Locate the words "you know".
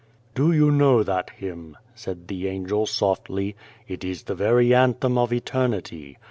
0.51-1.03